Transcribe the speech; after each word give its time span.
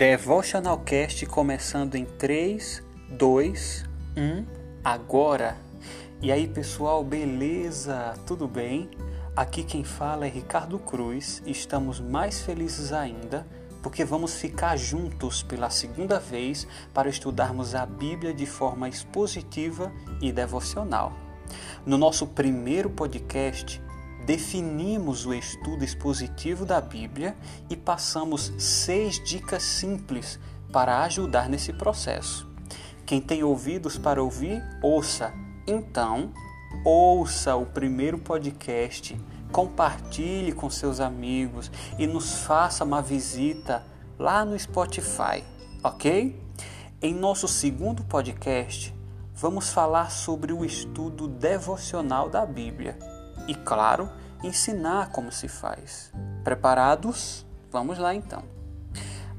Devotional 0.00 0.78
Cast 0.78 1.26
começando 1.26 1.94
em 1.94 2.06
3, 2.06 2.82
2, 3.10 3.84
1, 4.16 4.46
agora. 4.82 5.58
E 6.22 6.32
aí 6.32 6.48
pessoal, 6.48 7.04
beleza? 7.04 8.14
Tudo 8.26 8.48
bem? 8.48 8.88
Aqui 9.36 9.62
quem 9.62 9.84
fala 9.84 10.24
é 10.24 10.30
Ricardo 10.30 10.78
Cruz 10.78 11.42
e 11.44 11.50
estamos 11.50 12.00
mais 12.00 12.40
felizes 12.40 12.94
ainda 12.94 13.46
porque 13.82 14.02
vamos 14.02 14.36
ficar 14.36 14.74
juntos 14.78 15.42
pela 15.42 15.68
segunda 15.68 16.18
vez 16.18 16.66
para 16.94 17.10
estudarmos 17.10 17.74
a 17.74 17.84
Bíblia 17.84 18.32
de 18.32 18.46
forma 18.46 18.88
expositiva 18.88 19.92
e 20.18 20.32
devocional. 20.32 21.12
No 21.84 21.98
nosso 21.98 22.26
primeiro 22.26 22.88
podcast, 22.88 23.82
definimos 24.24 25.26
o 25.26 25.34
estudo 25.34 25.84
expositivo 25.84 26.64
da 26.64 26.80
Bíblia 26.80 27.36
e 27.68 27.76
passamos 27.76 28.52
seis 28.58 29.22
dicas 29.22 29.62
simples 29.62 30.38
para 30.72 31.02
ajudar 31.02 31.48
nesse 31.48 31.72
processo. 31.72 32.48
Quem 33.04 33.20
tem 33.20 33.42
ouvidos 33.42 33.98
para 33.98 34.22
ouvir, 34.22 34.62
ouça. 34.82 35.32
Então, 35.66 36.32
ouça 36.84 37.56
o 37.56 37.66
primeiro 37.66 38.18
podcast, 38.18 39.20
compartilhe 39.50 40.52
com 40.52 40.70
seus 40.70 41.00
amigos 41.00 41.70
e 41.98 42.06
nos 42.06 42.40
faça 42.42 42.84
uma 42.84 43.02
visita 43.02 43.84
lá 44.18 44.44
no 44.44 44.58
Spotify, 44.58 45.42
ok? 45.82 46.40
Em 47.02 47.14
nosso 47.14 47.48
segundo 47.48 48.04
podcast, 48.04 48.94
vamos 49.34 49.70
falar 49.70 50.10
sobre 50.10 50.52
o 50.52 50.64
estudo 50.64 51.26
devocional 51.26 52.28
da 52.28 52.44
Bíblia 52.44 53.09
e, 53.50 53.54
claro, 53.56 54.08
ensinar 54.44 55.10
como 55.10 55.32
se 55.32 55.48
faz. 55.48 56.12
Preparados? 56.44 57.44
Vamos 57.68 57.98
lá 57.98 58.14
então. 58.14 58.44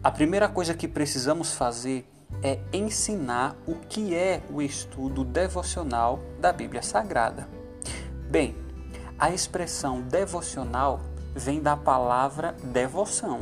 A 0.03 0.11
primeira 0.11 0.49
coisa 0.49 0.73
que 0.73 0.85
precisamos 0.85 1.53
fazer 1.53 2.05
é 2.43 2.59
ensinar 2.73 3.55
o 3.65 3.75
que 3.75 4.13
é 4.13 4.43
o 4.51 4.61
estudo 4.61 5.23
devocional 5.23 6.19
da 6.41 6.51
Bíblia 6.51 6.81
Sagrada. 6.81 7.47
Bem, 8.29 8.53
a 9.17 9.31
expressão 9.31 10.01
devocional 10.01 10.99
vem 11.33 11.61
da 11.61 11.77
palavra 11.77 12.53
devoção. 12.61 13.39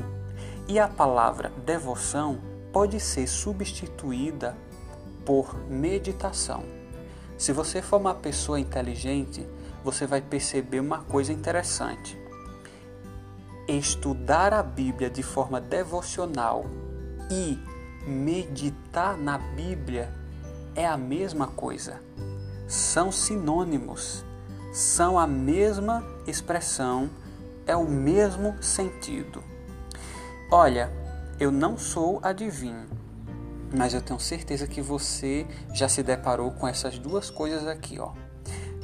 E 0.67 0.77
a 0.77 0.88
palavra 0.88 1.51
devoção 1.66 2.38
pode 2.72 2.99
ser 2.99 3.25
substituída 3.25 4.55
por 5.25 5.55
meditação. 5.67 6.63
Se 7.39 7.51
você 7.51 7.81
for 7.81 7.99
uma 7.99 8.13
pessoa 8.13 8.59
inteligente, 8.59 9.47
você 9.91 10.05
vai 10.05 10.21
perceber 10.21 10.79
uma 10.79 10.99
coisa 10.99 11.33
interessante. 11.33 12.17
Estudar 13.67 14.53
a 14.53 14.61
Bíblia 14.61 15.09
de 15.09 15.23
forma 15.23 15.59
devocional 15.59 16.65
e 17.31 17.59
meditar 18.07 19.17
na 19.17 19.37
Bíblia 19.37 20.13
é 20.75 20.85
a 20.85 20.95
mesma 20.95 21.47
coisa. 21.47 21.99
São 22.67 23.11
sinônimos, 23.11 24.23
são 24.71 25.17
a 25.17 25.25
mesma 25.25 26.03
expressão, 26.27 27.09
é 27.65 27.75
o 27.75 27.87
mesmo 27.87 28.61
sentido. 28.61 29.43
Olha, 30.51 30.91
eu 31.39 31.51
não 31.51 31.77
sou 31.79 32.19
adivinho, 32.21 32.87
mas 33.75 33.95
eu 33.95 34.01
tenho 34.01 34.19
certeza 34.19 34.67
que 34.67 34.81
você 34.81 35.47
já 35.73 35.89
se 35.89 36.03
deparou 36.03 36.51
com 36.51 36.67
essas 36.67 36.99
duas 36.99 37.31
coisas 37.31 37.67
aqui, 37.67 37.99
ó. 37.99 38.13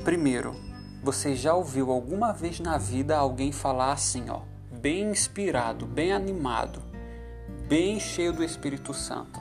Primeiro, 0.03 0.55
você 1.05 1.35
já 1.35 1.53
ouviu 1.53 1.91
alguma 1.91 2.33
vez 2.33 2.59
na 2.59 2.79
vida 2.79 3.15
alguém 3.15 3.51
falar 3.51 3.91
assim, 3.91 4.27
ó, 4.27 4.41
bem 4.71 5.11
inspirado, 5.11 5.85
bem 5.85 6.11
animado, 6.11 6.81
bem 7.67 7.99
cheio 7.99 8.33
do 8.33 8.43
Espírito 8.43 8.91
Santo? 8.91 9.39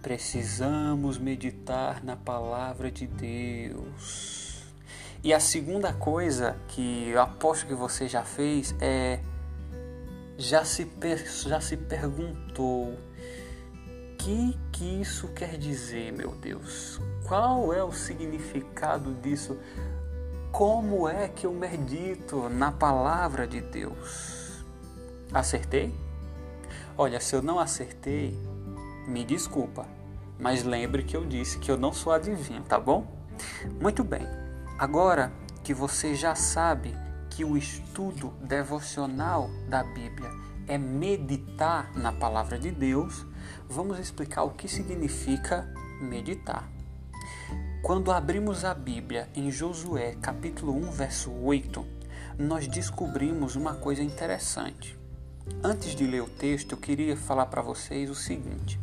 Precisamos 0.00 1.18
meditar 1.18 2.04
na 2.04 2.14
palavra 2.14 2.92
de 2.92 3.08
Deus. 3.08 4.62
E 5.20 5.34
a 5.34 5.40
segunda 5.40 5.92
coisa 5.92 6.56
que 6.68 7.08
eu 7.08 7.20
aposto 7.20 7.66
que 7.66 7.74
você 7.74 8.06
já 8.06 8.22
fez 8.22 8.72
é 8.80 9.18
já 10.38 10.64
se, 10.64 10.88
já 11.44 11.60
se 11.60 11.76
perguntou 11.76 12.96
que 14.16 14.56
que 14.70 15.00
isso 15.00 15.26
quer 15.28 15.58
dizer, 15.58 16.12
meu 16.12 16.30
Deus? 16.36 17.00
Qual 17.26 17.74
é 17.74 17.82
o 17.82 17.90
significado 17.90 19.12
disso? 19.14 19.58
Como 20.52 21.08
é 21.08 21.28
que 21.28 21.46
eu 21.46 21.52
medito 21.52 22.48
na 22.48 22.72
palavra 22.72 23.46
de 23.46 23.60
Deus? 23.60 24.64
Acertei? 25.32 25.94
Olha, 26.98 27.20
se 27.20 27.34
eu 27.34 27.40
não 27.40 27.58
acertei, 27.58 28.36
me 29.06 29.24
desculpa, 29.24 29.86
mas 30.38 30.64
lembre 30.64 31.04
que 31.04 31.16
eu 31.16 31.24
disse 31.24 31.58
que 31.58 31.70
eu 31.70 31.78
não 31.78 31.92
sou 31.92 32.12
adivinho, 32.12 32.62
tá 32.64 32.80
bom? 32.80 33.06
Muito 33.80 34.02
bem, 34.02 34.26
agora 34.76 35.32
que 35.62 35.72
você 35.72 36.14
já 36.14 36.34
sabe 36.34 36.94
que 37.30 37.44
o 37.44 37.56
estudo 37.56 38.30
devocional 38.42 39.48
da 39.68 39.84
Bíblia 39.84 40.30
é 40.66 40.76
meditar 40.76 41.90
na 41.96 42.12
palavra 42.12 42.58
de 42.58 42.72
Deus, 42.72 43.24
vamos 43.68 43.98
explicar 43.98 44.42
o 44.42 44.50
que 44.50 44.68
significa 44.68 45.72
meditar. 46.00 46.79
Quando 47.82 48.12
abrimos 48.12 48.62
a 48.62 48.74
Bíblia 48.74 49.26
em 49.34 49.50
Josué, 49.50 50.14
capítulo 50.20 50.76
1, 50.76 50.90
verso 50.90 51.32
8, 51.32 51.86
nós 52.38 52.68
descobrimos 52.68 53.56
uma 53.56 53.74
coisa 53.74 54.02
interessante. 54.02 54.98
Antes 55.64 55.94
de 55.94 56.06
ler 56.06 56.22
o 56.22 56.28
texto, 56.28 56.72
eu 56.72 56.78
queria 56.78 57.16
falar 57.16 57.46
para 57.46 57.62
vocês 57.62 58.10
o 58.10 58.14
seguinte: 58.14 58.78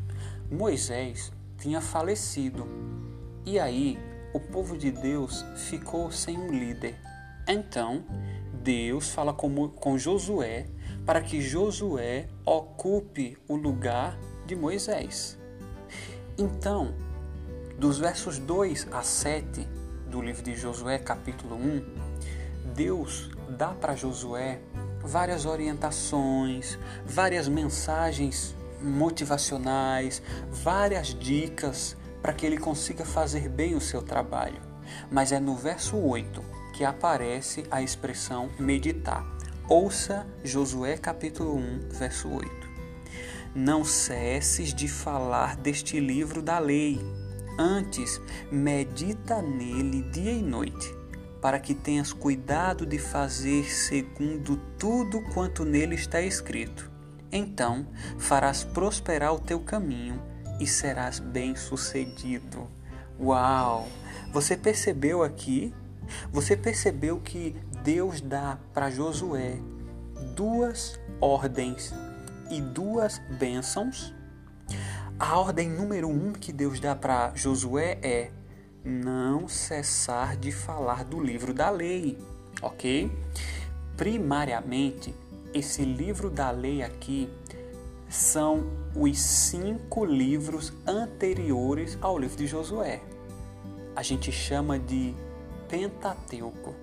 Moisés 0.49 1.31
tinha 1.59 1.79
falecido 1.79 2.67
e 3.45 3.59
aí 3.59 3.99
o 4.33 4.39
povo 4.39 4.75
de 4.75 4.91
Deus 4.91 5.45
ficou 5.55 6.11
sem 6.11 6.35
um 6.35 6.51
líder. 6.51 6.99
Então, 7.47 8.03
Deus 8.63 9.11
fala 9.11 9.31
com, 9.31 9.69
com 9.69 9.95
Josué 9.95 10.65
para 11.05 11.21
que 11.21 11.39
Josué 11.39 12.27
ocupe 12.43 13.37
o 13.47 13.55
lugar 13.55 14.17
de 14.47 14.55
Moisés. 14.55 15.37
Então, 16.35 16.93
dos 17.77 17.99
versos 17.99 18.39
2 18.39 18.87
a 18.91 19.03
7 19.03 19.67
do 20.09 20.19
livro 20.19 20.41
de 20.41 20.55
Josué, 20.55 20.97
capítulo 20.97 21.55
1, 21.55 21.85
Deus 22.73 23.29
dá 23.49 23.67
para 23.67 23.95
Josué 23.95 24.59
várias 24.99 25.45
orientações, 25.45 26.77
várias 27.05 27.47
mensagens 27.47 28.55
motivacionais, 28.81 30.23
várias 30.51 31.09
dicas 31.09 31.95
para 32.19 32.33
que 32.33 32.47
ele 32.47 32.57
consiga 32.57 33.05
fazer 33.05 33.47
bem 33.47 33.75
o 33.75 33.81
seu 33.81 34.01
trabalho. 34.01 34.59
Mas 35.11 35.31
é 35.31 35.39
no 35.39 35.55
verso 35.55 35.97
8 35.97 36.43
que 36.73 36.83
aparece 36.83 37.63
a 37.69 37.81
expressão 37.81 38.49
meditar. 38.57 39.23
Ouça 39.69 40.25
Josué 40.43 40.97
capítulo 40.97 41.55
1, 41.55 41.89
verso 41.89 42.27
8. 42.27 42.49
Não 43.53 43.83
cesses 43.83 44.73
de 44.73 44.87
falar 44.87 45.55
deste 45.57 45.99
livro 45.99 46.41
da 46.41 46.57
lei 46.57 46.99
Antes, 47.57 48.21
medita 48.51 49.41
nele 49.41 50.03
dia 50.11 50.31
e 50.31 50.43
noite, 50.43 50.95
para 51.41 51.59
que 51.59 51.73
tenhas 51.73 52.13
cuidado 52.13 52.85
de 52.85 52.99
fazer 52.99 53.65
segundo 53.65 54.57
tudo 54.77 55.21
quanto 55.33 55.65
nele 55.65 55.95
está 55.95 56.21
escrito. 56.21 56.91
Então 57.31 57.87
farás 58.17 58.63
prosperar 58.63 59.33
o 59.33 59.39
teu 59.39 59.59
caminho 59.59 60.21
e 60.59 60.67
serás 60.67 61.19
bem-sucedido. 61.19 62.67
Uau! 63.19 63.87
Você 64.31 64.55
percebeu 64.55 65.23
aqui? 65.23 65.73
Você 66.31 66.55
percebeu 66.55 67.19
que 67.19 67.55
Deus 67.83 68.21
dá 68.21 68.59
para 68.73 68.91
Josué 68.91 69.59
duas 70.35 70.99
ordens 71.19 71.93
e 72.49 72.61
duas 72.61 73.19
bênçãos 73.39 74.13
a 75.19 75.37
ordem 75.39 75.67
número 75.69 76.07
um 76.07 76.31
que 76.31 76.53
Deus 76.53 76.79
dá 76.79 76.95
para 76.95 77.33
Josué 77.35 77.97
é 78.03 78.31
não 78.83 79.47
cessar 79.47 80.37
de 80.37 80.51
falar 80.51 81.03
do 81.03 81.19
livro 81.19 81.53
da 81.53 81.69
lei, 81.71 82.17
ok? 82.61 83.11
Primariamente, 83.95 85.13
esse 85.53 85.83
livro 85.83 86.29
da 86.29 86.51
lei 86.51 86.83
aqui 86.83 87.29
são 88.07 88.65
os 88.95 89.19
cinco 89.19 90.05
livros 90.05 90.71
anteriores 90.85 91.97
ao 91.99 92.17
livro 92.17 92.37
de 92.37 92.45
Josué. 92.45 93.01
A 93.95 94.03
gente 94.03 94.31
chama 94.31 94.77
de 94.77 95.15
Pentateuco, 95.67 96.75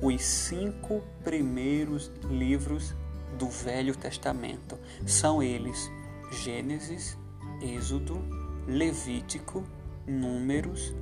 os 0.00 0.22
cinco 0.22 1.02
primeiros 1.24 2.10
livros 2.30 2.94
do 3.36 3.48
Velho 3.48 3.96
Testamento. 3.96 4.78
São 5.04 5.42
eles 5.42 5.90
Gênesis, 6.30 7.18
Êxodo, 7.64 8.22
Levítico, 8.68 9.64
Números 10.06 10.94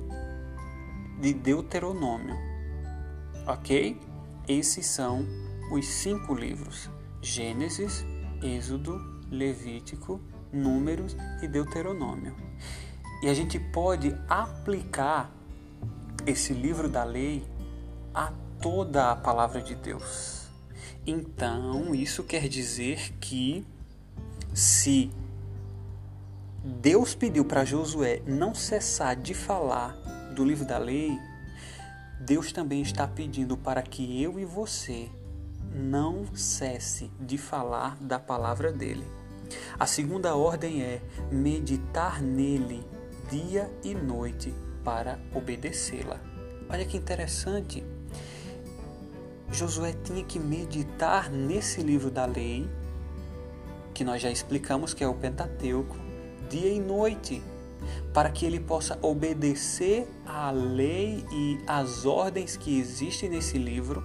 de 1.19 1.33
Deuteronômio. 1.33 2.37
Ok? 3.45 3.99
Esses 4.47 4.85
são 4.85 5.27
os 5.73 5.85
cinco 5.85 6.33
livros: 6.33 6.89
Gênesis, 7.21 8.05
Êxodo, 8.41 8.97
Levítico, 9.29 10.21
Números 10.53 11.17
e 11.41 11.47
Deuteronômio. 11.49 12.33
E 13.21 13.27
a 13.27 13.33
gente 13.33 13.59
pode 13.59 14.15
aplicar 14.29 15.29
esse 16.25 16.53
livro 16.53 16.87
da 16.87 17.03
lei 17.03 17.43
a 18.13 18.31
toda 18.61 19.11
a 19.11 19.15
palavra 19.17 19.61
de 19.61 19.75
Deus. 19.75 20.47
Então, 21.05 21.93
isso 21.93 22.23
quer 22.23 22.47
dizer 22.47 23.13
que 23.19 23.65
se 24.53 25.11
Deus 26.65 27.13
pediu 27.13 27.43
para 27.43 27.65
Josué 27.65 28.21
não 28.25 28.55
cessar 28.55 29.17
de 29.17 29.33
falar 29.33 29.91
do 30.33 30.45
livro 30.45 30.63
da 30.63 30.77
lei, 30.77 31.19
Deus 32.21 32.53
também 32.53 32.81
está 32.81 33.05
pedindo 33.05 33.57
para 33.57 33.81
que 33.81 34.23
eu 34.23 34.39
e 34.39 34.45
você 34.45 35.09
não 35.75 36.25
cesse 36.33 37.11
de 37.19 37.37
falar 37.37 37.97
da 37.99 38.17
palavra 38.17 38.71
dele. 38.71 39.03
A 39.77 39.85
segunda 39.85 40.37
ordem 40.37 40.81
é 40.81 41.01
meditar 41.29 42.21
nele 42.21 42.87
dia 43.29 43.69
e 43.83 43.93
noite 43.93 44.55
para 44.85 45.19
obedecê-la. 45.35 46.17
Olha 46.69 46.85
que 46.85 46.95
interessante. 46.95 47.83
Josué 49.51 49.93
tinha 50.01 50.23
que 50.23 50.39
meditar 50.39 51.29
nesse 51.29 51.81
livro 51.81 52.09
da 52.09 52.25
lei, 52.25 52.69
que 53.93 54.05
nós 54.05 54.21
já 54.21 54.31
explicamos 54.31 54.93
que 54.93 55.03
é 55.03 55.07
o 55.07 55.13
Pentateuco, 55.13 56.02
dia 56.49 56.71
e 56.71 56.79
noite, 56.79 57.41
para 58.13 58.29
que 58.29 58.45
ele 58.45 58.59
possa 58.59 58.97
obedecer 59.01 60.07
à 60.25 60.51
lei 60.51 61.25
e 61.31 61.59
às 61.67 62.05
ordens 62.05 62.55
que 62.55 62.79
existem 62.79 63.29
nesse 63.29 63.57
livro, 63.57 64.03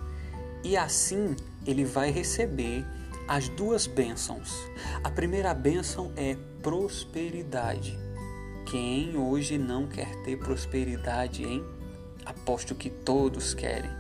e 0.65 0.77
assim 0.77 1.37
ele 1.67 1.85
vai 1.85 2.11
receber 2.11 2.85
as 3.29 3.49
duas 3.51 3.87
bênçãos. 3.87 4.55
A 5.05 5.11
primeira 5.11 5.53
bênção 5.53 6.11
é 6.17 6.37
prosperidade. 6.63 7.99
Quem 8.67 9.17
hoje 9.17 9.59
não 9.59 9.87
quer 9.87 10.15
ter 10.23 10.39
prosperidade, 10.39 11.45
hein? 11.45 11.65
Aposto 12.25 12.75
que 12.75 12.91
todos 12.91 13.55
querem. 13.55 13.91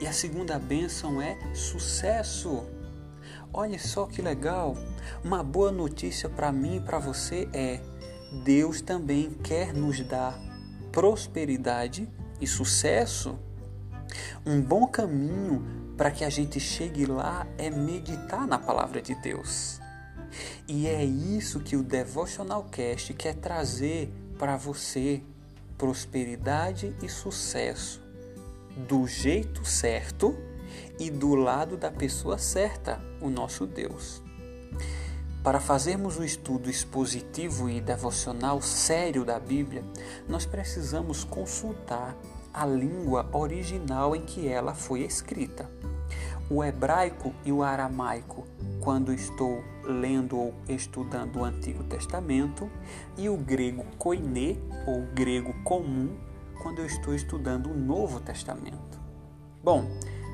E 0.00 0.06
a 0.06 0.12
segunda 0.12 0.58
bênção 0.58 1.20
é 1.20 1.36
sucesso. 1.54 2.64
Olha 3.52 3.78
só 3.78 4.06
que 4.06 4.22
legal. 4.22 4.76
Uma 5.22 5.42
boa 5.42 5.72
notícia 5.72 6.28
para 6.28 6.52
mim 6.52 6.76
e 6.76 6.80
para 6.80 6.98
você 6.98 7.48
é: 7.52 7.80
Deus 8.44 8.80
também 8.80 9.30
quer 9.42 9.72
nos 9.72 10.00
dar 10.00 10.38
prosperidade 10.92 12.08
e 12.40 12.46
sucesso. 12.46 13.38
Um 14.44 14.60
bom 14.60 14.86
caminho 14.86 15.64
para 15.96 16.10
que 16.10 16.24
a 16.24 16.30
gente 16.30 16.60
chegue 16.60 17.06
lá 17.06 17.46
é 17.58 17.70
meditar 17.70 18.46
na 18.46 18.58
palavra 18.58 19.00
de 19.00 19.14
Deus. 19.14 19.80
E 20.68 20.86
é 20.86 21.04
isso 21.04 21.60
que 21.60 21.76
o 21.76 21.82
Devotional 21.82 22.64
Cast 22.64 23.14
quer 23.14 23.34
trazer 23.34 24.12
para 24.38 24.56
você: 24.56 25.22
prosperidade 25.78 26.94
e 27.02 27.08
sucesso, 27.08 28.02
do 28.88 29.06
jeito 29.06 29.64
certo 29.64 30.36
e 30.98 31.10
do 31.10 31.34
lado 31.34 31.76
da 31.76 31.90
pessoa 31.90 32.38
certa, 32.38 33.00
o 33.20 33.28
nosso 33.28 33.66
Deus. 33.66 34.22
Para 35.42 35.60
fazermos 35.60 36.18
um 36.18 36.24
estudo 36.24 36.68
expositivo 36.68 37.70
e 37.70 37.80
devocional 37.80 38.60
sério 38.60 39.24
da 39.24 39.38
Bíblia, 39.38 39.84
nós 40.28 40.44
precisamos 40.44 41.22
consultar 41.22 42.16
a 42.52 42.66
língua 42.66 43.28
original 43.32 44.16
em 44.16 44.22
que 44.22 44.48
ela 44.48 44.74
foi 44.74 45.02
escrita. 45.02 45.70
O 46.50 46.64
hebraico 46.64 47.32
e 47.44 47.52
o 47.52 47.62
aramaico 47.62 48.46
quando 48.86 49.12
estou 49.12 49.64
lendo 49.82 50.38
ou 50.38 50.54
estudando 50.68 51.40
o 51.40 51.44
Antigo 51.44 51.82
Testamento, 51.82 52.70
e 53.18 53.28
o 53.28 53.36
grego 53.36 53.84
koiné, 53.98 54.56
ou 54.86 55.02
grego 55.12 55.52
comum, 55.64 56.16
quando 56.62 56.78
eu 56.78 56.86
estou 56.86 57.12
estudando 57.12 57.68
o 57.68 57.76
Novo 57.76 58.20
Testamento. 58.20 59.00
Bom, 59.60 59.90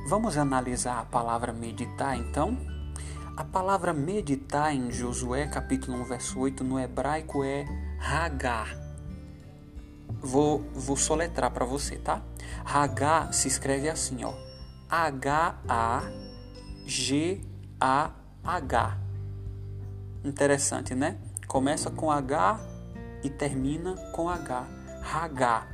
vamos 0.06 0.37
analisar 0.37 0.99
a 0.99 1.05
palavra 1.06 1.50
meditar 1.50 2.14
então? 2.14 2.58
A 3.34 3.44
palavra 3.44 3.94
meditar 3.94 4.75
em 4.75 4.93
Josué 4.93 5.46
capítulo 5.46 5.96
1, 6.02 6.05
verso 6.05 6.38
8, 6.38 6.62
no 6.62 6.79
hebraico 6.79 7.43
é 7.43 7.64
Hagar. 7.99 8.76
Vou, 10.20 10.58
vou 10.75 10.99
soletrar 10.99 11.50
para 11.50 11.64
você, 11.64 11.96
tá? 11.96 12.20
Hagar 12.62 13.32
se 13.32 13.49
escreve 13.49 13.88
assim, 13.88 14.23
ó. 14.23 14.34
H-A-G-A 14.87 16.12
H. 18.44 18.99
Interessante, 20.23 20.94
né? 20.94 21.17
Começa 21.46 21.90
com 21.90 22.11
H 22.11 22.61
e 23.25 23.31
termina 23.31 23.96
com 24.12 24.28
H. 24.28 24.67
H. 25.11 25.69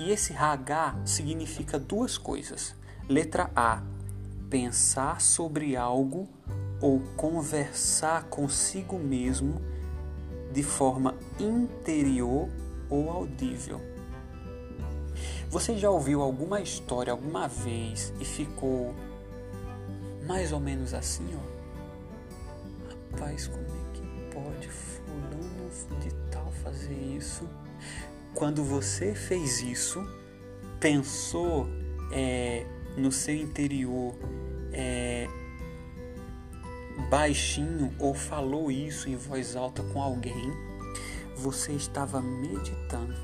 E 0.00 0.10
esse 0.10 0.34
H 0.34 0.96
significa 1.04 1.78
duas 1.78 2.18
coisas. 2.18 2.74
Letra 3.08 3.52
A: 3.54 3.82
pensar 4.50 5.20
sobre 5.20 5.76
algo 5.76 6.28
ou 6.84 7.00
conversar 7.16 8.24
consigo 8.24 8.98
mesmo 8.98 9.58
de 10.52 10.62
forma 10.62 11.14
interior 11.40 12.46
ou 12.90 13.08
audível. 13.08 13.80
Você 15.48 15.78
já 15.78 15.88
ouviu 15.88 16.20
alguma 16.20 16.60
história 16.60 17.10
alguma 17.10 17.48
vez 17.48 18.12
e 18.20 18.24
ficou 18.26 18.94
mais 20.26 20.52
ou 20.52 20.60
menos 20.60 20.92
assim, 20.92 21.26
ó? 21.34 23.14
rapaz, 23.16 23.46
como 23.46 23.64
é 23.64 23.94
que 23.94 24.34
pode 24.34 24.68
fulano 24.68 25.70
de 26.02 26.14
tal 26.30 26.52
fazer 26.62 26.92
isso? 27.16 27.48
Quando 28.34 28.62
você 28.62 29.14
fez 29.14 29.62
isso, 29.62 30.06
pensou 30.78 31.66
é, 32.12 32.66
no 32.94 33.10
seu 33.10 33.34
interior 33.34 34.14
é, 34.70 35.26
baixinho 37.14 37.94
ou 38.00 38.12
falou 38.12 38.72
isso 38.72 39.08
em 39.08 39.14
voz 39.14 39.54
alta 39.54 39.84
com 39.84 40.02
alguém, 40.02 40.52
você 41.36 41.70
estava 41.70 42.20
meditando. 42.20 43.14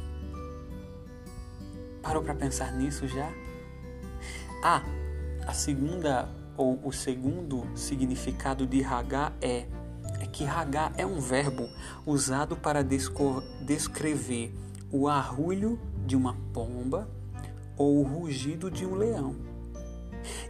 Parou 2.01 2.23
para 2.23 2.37
pensar 2.37 2.73
nisso 2.73 3.09
já? 3.09 3.29
Ah, 4.63 4.85
a 5.45 5.53
segunda 5.53 6.29
ou 6.57 6.79
o 6.85 6.93
segundo 6.93 7.67
significado 7.75 8.65
de 8.65 8.85
Hagá 8.85 9.33
é 9.43 9.67
é 10.21 10.27
que 10.27 10.45
Hagá 10.45 10.93
é 10.97 11.05
um 11.05 11.19
verbo 11.19 11.69
usado 12.07 12.57
para 12.57 12.85
descrever 12.85 14.55
o 14.93 15.09
arrulho 15.09 15.81
de 16.07 16.15
uma 16.15 16.37
pomba 16.53 17.09
ou 17.77 17.99
o 17.99 18.03
rugido 18.05 18.71
de 18.71 18.87
um 18.87 18.95
leão. 18.95 19.50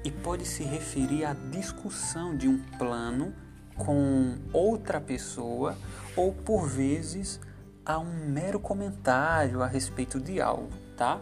E 0.04 0.10
pode 0.10 0.44
se 0.44 0.62
referir 0.62 1.24
à 1.24 1.32
discussão 1.32 2.36
de 2.36 2.48
um 2.48 2.58
plano 2.78 3.32
com 3.76 4.36
outra 4.52 5.00
pessoa 5.00 5.76
ou 6.16 6.32
por 6.32 6.66
vezes 6.66 7.40
a 7.84 7.98
um 7.98 8.28
mero 8.28 8.60
comentário 8.60 9.62
a 9.62 9.66
respeito 9.66 10.20
de 10.20 10.40
algo, 10.40 10.70
tá? 10.96 11.20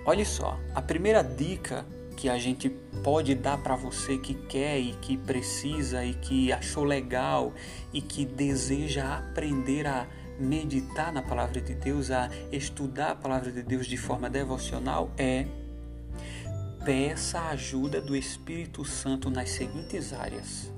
Olha 0.05 0.25
só, 0.25 0.59
a 0.75 0.81
primeira 0.81 1.23
dica 1.23 1.85
que 2.17 2.27
a 2.27 2.37
gente 2.37 2.69
pode 3.03 3.33
dar 3.35 3.57
para 3.57 3.75
você 3.75 4.17
que 4.17 4.33
quer 4.33 4.77
e 4.77 4.93
que 4.93 5.17
precisa 5.17 6.03
e 6.03 6.13
que 6.13 6.51
achou 6.51 6.83
legal 6.83 7.53
e 7.93 8.01
que 8.01 8.25
deseja 8.25 9.17
aprender 9.17 9.87
a 9.87 10.05
meditar 10.37 11.13
na 11.13 11.21
palavra 11.21 11.61
de 11.61 11.73
Deus, 11.73 12.11
a 12.11 12.29
estudar 12.51 13.11
a 13.11 13.15
palavra 13.15 13.51
de 13.51 13.63
Deus 13.63 13.87
de 13.87 13.95
forma 13.95 14.29
devocional 14.29 15.09
é 15.17 15.45
peça 16.83 17.39
a 17.39 17.49
ajuda 17.51 18.01
do 18.01 18.13
Espírito 18.13 18.83
Santo 18.83 19.29
nas 19.29 19.51
seguintes 19.51 20.11
áreas. 20.11 20.69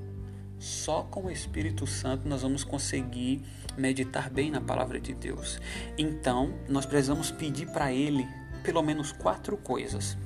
Só 0.60 1.02
com 1.02 1.26
o 1.26 1.32
Espírito 1.32 1.88
Santo 1.88 2.28
nós 2.28 2.44
vamos 2.44 2.64
conseguir 2.64 3.42
meditar 3.76 4.30
bem 4.30 4.52
na 4.52 4.62
palavra 4.62 5.00
de 5.00 5.14
Deus. 5.14 5.60
Então, 5.98 6.54
nós 6.70 6.86
precisamos 6.86 7.32
pedir 7.32 7.68
para 7.72 7.92
Ele 7.92 8.28
pelo 8.66 8.82
menos 8.82 9.12
quatro 9.12 9.56
coisas. 9.56 10.18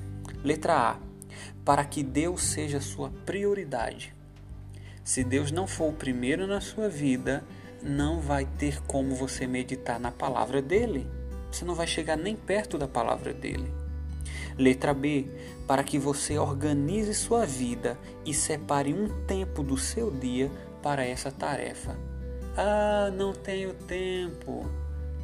Letra 0.42 0.92
A: 0.92 0.96
para 1.64 1.84
que 1.84 2.02
Deus 2.02 2.42
seja 2.42 2.80
sua 2.80 3.10
prioridade. 3.26 4.14
Se 5.04 5.22
Deus 5.22 5.52
não 5.52 5.66
for 5.66 5.90
o 5.90 5.96
primeiro 5.96 6.46
na 6.46 6.60
sua 6.60 6.88
vida, 6.88 7.44
não 7.82 8.20
vai 8.20 8.46
ter 8.58 8.80
como 8.82 9.14
você 9.14 9.46
meditar 9.46 10.00
na 10.00 10.10
palavra 10.10 10.62
dele. 10.62 11.06
Você 11.52 11.64
não 11.64 11.74
vai 11.74 11.86
chegar 11.86 12.16
nem 12.16 12.34
perto 12.34 12.78
da 12.78 12.88
palavra 12.88 13.34
dele. 13.34 13.72
Letra 14.56 14.94
B, 14.94 15.26
para 15.66 15.82
que 15.82 15.98
você 15.98 16.38
organize 16.38 17.14
sua 17.14 17.44
vida 17.44 17.98
e 18.24 18.32
separe 18.32 18.92
um 18.92 19.24
tempo 19.26 19.62
do 19.62 19.76
seu 19.76 20.10
dia 20.10 20.50
para 20.82 21.04
essa 21.04 21.30
tarefa. 21.30 21.96
Ah, 22.56 23.10
não 23.12 23.32
tenho 23.32 23.74
tempo. 23.74 24.68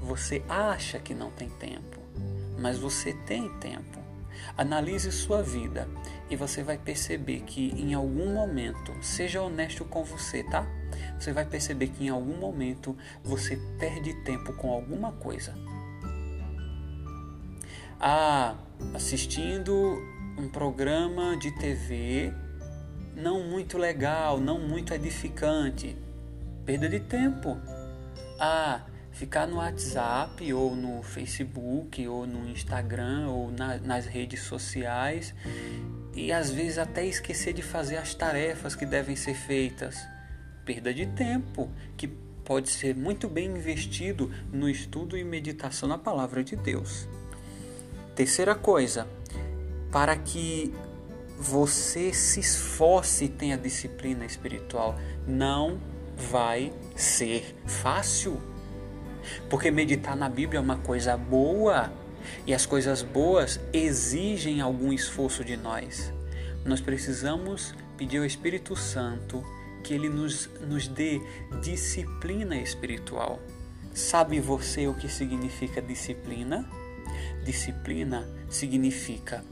Você 0.02 0.42
acha 0.48 0.98
que 0.98 1.14
não 1.14 1.30
tem 1.30 1.48
tempo, 1.48 1.95
mas 2.58 2.78
você 2.78 3.12
tem 3.12 3.48
tempo. 3.58 4.00
Analise 4.56 5.10
sua 5.12 5.42
vida 5.42 5.88
e 6.30 6.36
você 6.36 6.62
vai 6.62 6.78
perceber 6.78 7.40
que 7.40 7.70
em 7.80 7.94
algum 7.94 8.32
momento, 8.32 8.92
seja 9.02 9.42
honesto 9.42 9.84
com 9.84 10.04
você, 10.04 10.42
tá? 10.42 10.66
Você 11.18 11.32
vai 11.32 11.44
perceber 11.44 11.88
que 11.88 12.06
em 12.06 12.08
algum 12.08 12.36
momento 12.36 12.96
você 13.22 13.56
perde 13.78 14.14
tempo 14.22 14.52
com 14.54 14.70
alguma 14.70 15.12
coisa. 15.12 15.54
Ah, 18.00 18.56
assistindo 18.94 19.72
um 20.38 20.48
programa 20.48 21.36
de 21.36 21.50
TV 21.52 22.32
não 23.16 23.42
muito 23.42 23.78
legal, 23.78 24.38
não 24.38 24.58
muito 24.58 24.92
edificante. 24.92 25.96
Perda 26.64 26.88
de 26.88 27.00
tempo. 27.00 27.56
Ah, 28.38 28.82
ficar 29.16 29.46
no 29.46 29.56
WhatsApp 29.56 30.52
ou 30.52 30.76
no 30.76 31.02
Facebook 31.02 32.06
ou 32.06 32.26
no 32.26 32.46
Instagram 32.50 33.28
ou 33.28 33.50
na, 33.50 33.78
nas 33.78 34.04
redes 34.04 34.42
sociais 34.42 35.34
e 36.14 36.30
às 36.30 36.50
vezes 36.50 36.76
até 36.76 37.04
esquecer 37.06 37.54
de 37.54 37.62
fazer 37.62 37.96
as 37.96 38.14
tarefas 38.14 38.74
que 38.74 38.84
devem 38.84 39.16
ser 39.16 39.34
feitas. 39.34 39.96
Perda 40.66 40.92
de 40.92 41.06
tempo 41.06 41.70
que 41.96 42.08
pode 42.44 42.68
ser 42.68 42.94
muito 42.94 43.26
bem 43.26 43.46
investido 43.46 44.30
no 44.52 44.68
estudo 44.68 45.16
e 45.16 45.24
meditação 45.24 45.88
na 45.88 45.96
palavra 45.96 46.44
de 46.44 46.54
Deus. 46.54 47.08
Terceira 48.14 48.54
coisa, 48.54 49.08
para 49.90 50.14
que 50.14 50.74
você 51.38 52.12
se 52.12 52.40
esforce 52.40 53.24
e 53.24 53.28
tenha 53.30 53.56
disciplina 53.56 54.26
espiritual, 54.26 54.94
não 55.26 55.80
vai 56.30 56.70
ser 56.94 57.56
fácil. 57.66 58.55
Porque 59.48 59.70
meditar 59.70 60.16
na 60.16 60.28
Bíblia 60.28 60.58
é 60.58 60.60
uma 60.60 60.76
coisa 60.76 61.16
boa 61.16 61.92
e 62.46 62.54
as 62.54 62.66
coisas 62.66 63.02
boas 63.02 63.60
exigem 63.72 64.60
algum 64.60 64.92
esforço 64.92 65.44
de 65.44 65.56
nós. 65.56 66.12
Nós 66.64 66.80
precisamos 66.80 67.74
pedir 67.96 68.18
ao 68.18 68.24
Espírito 68.24 68.74
Santo 68.74 69.44
que 69.82 69.94
ele 69.94 70.08
nos, 70.08 70.50
nos 70.60 70.88
dê 70.88 71.20
disciplina 71.62 72.56
espiritual. 72.56 73.40
Sabe 73.94 74.40
você 74.40 74.86
o 74.88 74.94
que 74.94 75.08
significa 75.08 75.80
disciplina? 75.80 76.68
Disciplina 77.44 78.28
significa 78.50 79.44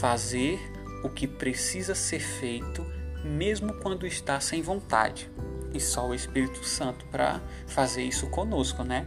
fazer 0.00 0.58
o 1.04 1.10
que 1.10 1.28
precisa 1.28 1.94
ser 1.94 2.20
feito, 2.20 2.84
mesmo 3.22 3.74
quando 3.74 4.06
está 4.06 4.40
sem 4.40 4.62
vontade. 4.62 5.30
E 5.74 5.80
só 5.80 6.08
o 6.08 6.14
Espírito 6.14 6.64
Santo 6.64 7.04
para 7.06 7.42
fazer 7.66 8.04
isso 8.04 8.28
conosco, 8.28 8.84
né? 8.84 9.06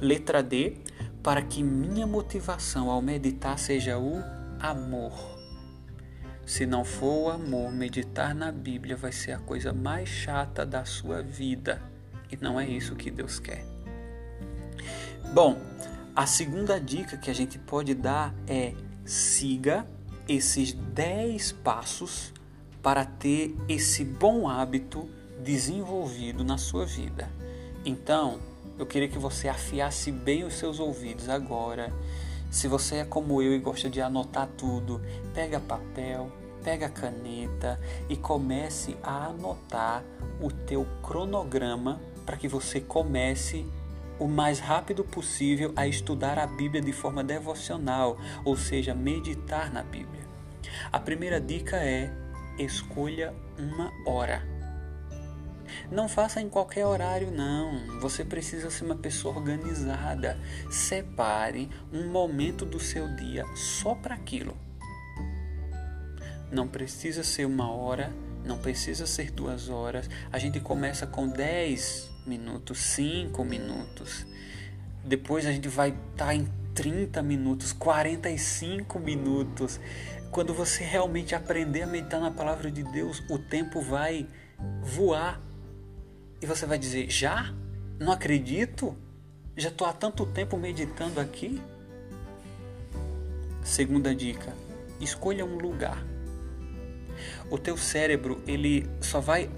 Letra 0.00 0.42
D, 0.42 0.76
para 1.22 1.40
que 1.40 1.62
minha 1.62 2.06
motivação 2.06 2.90
ao 2.90 3.00
meditar 3.00 3.58
seja 3.58 3.98
o 3.98 4.22
amor. 4.60 5.38
Se 6.44 6.66
não 6.66 6.84
for 6.84 7.26
o 7.26 7.30
amor, 7.30 7.70
meditar 7.70 8.34
na 8.34 8.50
Bíblia 8.50 8.96
vai 8.96 9.12
ser 9.12 9.32
a 9.32 9.38
coisa 9.38 9.72
mais 9.72 10.08
chata 10.08 10.66
da 10.66 10.84
sua 10.84 11.22
vida. 11.22 11.80
E 12.32 12.36
não 12.36 12.58
é 12.58 12.66
isso 12.66 12.96
que 12.96 13.10
Deus 13.10 13.38
quer. 13.38 13.64
Bom, 15.32 15.60
a 16.16 16.26
segunda 16.26 16.80
dica 16.80 17.16
que 17.16 17.30
a 17.30 17.34
gente 17.34 17.58
pode 17.58 17.94
dar 17.94 18.34
é 18.46 18.74
siga 19.04 19.86
esses 20.26 20.72
10 20.72 21.52
passos 21.52 22.32
para 22.82 23.04
ter 23.04 23.54
esse 23.68 24.04
bom 24.04 24.48
hábito 24.48 25.08
desenvolvido 25.42 26.44
na 26.44 26.58
sua 26.58 26.84
vida. 26.84 27.28
Então, 27.84 28.38
eu 28.78 28.86
queria 28.86 29.08
que 29.08 29.18
você 29.18 29.48
afiasse 29.48 30.12
bem 30.12 30.44
os 30.44 30.54
seus 30.54 30.78
ouvidos 30.78 31.28
agora. 31.28 31.92
Se 32.50 32.68
você 32.68 32.96
é 32.96 33.04
como 33.04 33.42
eu 33.42 33.54
e 33.54 33.58
gosta 33.58 33.90
de 33.90 34.00
anotar 34.00 34.48
tudo, 34.56 35.00
pega 35.34 35.60
papel, 35.60 36.30
pega 36.62 36.88
caneta 36.88 37.78
e 38.08 38.16
comece 38.16 38.96
a 39.02 39.26
anotar 39.26 40.04
o 40.40 40.50
teu 40.50 40.86
cronograma 41.02 42.00
para 42.24 42.36
que 42.36 42.48
você 42.48 42.80
comece 42.80 43.66
o 44.18 44.26
mais 44.26 44.58
rápido 44.58 45.04
possível 45.04 45.72
a 45.76 45.86
estudar 45.86 46.38
a 46.38 46.46
Bíblia 46.46 46.82
de 46.82 46.92
forma 46.92 47.22
devocional, 47.22 48.18
ou 48.44 48.56
seja, 48.56 48.94
meditar 48.94 49.72
na 49.72 49.82
Bíblia. 49.82 50.26
A 50.92 50.98
primeira 50.98 51.40
dica 51.40 51.76
é 51.76 52.12
escolha 52.58 53.34
uma 53.58 53.92
hora. 54.06 54.57
Não 55.90 56.08
faça 56.08 56.40
em 56.40 56.48
qualquer 56.48 56.86
horário, 56.86 57.30
não. 57.30 58.00
Você 58.00 58.24
precisa 58.24 58.70
ser 58.70 58.84
uma 58.84 58.96
pessoa 58.96 59.36
organizada. 59.36 60.38
Separe 60.70 61.68
um 61.92 62.08
momento 62.08 62.64
do 62.64 62.80
seu 62.80 63.08
dia 63.16 63.44
só 63.54 63.94
para 63.94 64.14
aquilo. 64.14 64.56
Não 66.50 66.66
precisa 66.66 67.22
ser 67.22 67.44
uma 67.44 67.70
hora, 67.70 68.12
não 68.44 68.58
precisa 68.58 69.06
ser 69.06 69.30
duas 69.30 69.68
horas. 69.68 70.08
A 70.32 70.38
gente 70.38 70.60
começa 70.60 71.06
com 71.06 71.28
10 71.28 72.10
minutos, 72.26 72.78
5 72.78 73.44
minutos. 73.44 74.26
Depois 75.04 75.46
a 75.46 75.52
gente 75.52 75.68
vai 75.68 75.90
estar 75.90 76.26
tá 76.26 76.34
em 76.34 76.46
30 76.74 77.22
minutos, 77.22 77.72
45 77.72 78.98
minutos. 79.00 79.80
Quando 80.30 80.54
você 80.54 80.84
realmente 80.84 81.34
aprender 81.34 81.82
a 81.82 81.86
meditar 81.86 82.20
na 82.20 82.30
palavra 82.30 82.70
de 82.70 82.82
Deus, 82.84 83.22
o 83.28 83.38
tempo 83.38 83.80
vai 83.80 84.28
voar 84.82 85.40
e 86.40 86.46
você 86.46 86.66
vai 86.66 86.78
dizer: 86.78 87.10
já? 87.10 87.52
Não 87.98 88.12
acredito? 88.12 88.96
Já 89.56 89.68
estou 89.68 89.86
há 89.86 89.92
tanto 89.92 90.24
tempo 90.26 90.56
meditando 90.56 91.20
aqui? 91.20 91.60
Segunda 93.62 94.14
dica: 94.14 94.52
escolha 95.00 95.44
um 95.44 95.58
lugar. 95.58 96.04
O 97.50 97.58
teu 97.58 97.76
cérebro 97.76 98.40
ele 98.46 98.88
só 99.00 99.20
vai 99.20 99.50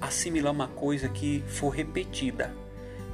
assimilar 0.00 0.52
uma 0.52 0.68
coisa 0.68 1.08
que 1.08 1.42
for 1.46 1.70
repetida. 1.70 2.54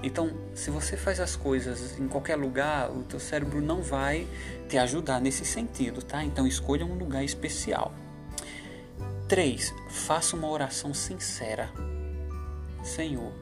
Então, 0.02 0.32
se 0.52 0.70
você 0.70 0.96
faz 0.96 1.20
as 1.20 1.36
coisas 1.36 1.98
em 1.98 2.08
qualquer 2.08 2.34
lugar, 2.36 2.90
o 2.90 3.04
teu 3.04 3.20
cérebro 3.20 3.60
não 3.60 3.82
vai 3.82 4.26
te 4.68 4.76
ajudar 4.76 5.20
nesse 5.20 5.44
sentido, 5.44 6.02
tá? 6.02 6.24
Então, 6.24 6.44
escolha 6.44 6.84
um 6.84 6.94
lugar 6.94 7.24
especial. 7.24 7.94
3. 9.28 9.72
Faça 9.88 10.34
uma 10.34 10.48
oração 10.48 10.92
sincera. 10.92 11.70
Senhor, 12.82 13.32